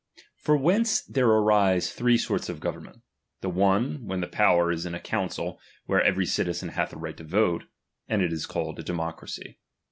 [0.39, 3.03] From whence there arise three sorts of government;
[3.41, 7.17] the one, when the power is in a council where every citizen hath a right
[7.17, 7.65] to vote;
[8.07, 9.59] and it is called a democracy.